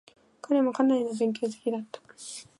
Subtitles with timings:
[0.41, 2.01] 彼もかなりの勉強好きだった。